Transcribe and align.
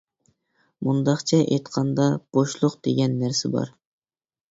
مۇنداقچە 0.85 1.37
ئېيتقاندا، 1.43 2.07
بوشلۇق 2.37 2.79
دېگەن 2.89 3.15
نەرسە 3.25 3.53
بار. 3.57 3.71